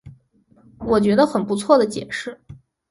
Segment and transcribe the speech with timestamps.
[0.79, 2.41] 我觉得很不错的解释